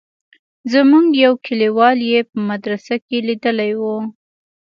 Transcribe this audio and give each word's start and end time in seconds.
زموږ 0.73 1.05
يو 1.25 1.33
کليوال 1.45 1.97
يې 2.11 2.19
په 2.29 2.37
مدرسه 2.49 2.93
کښې 3.03 3.19
ليدلى 3.27 3.71
و. 3.81 3.83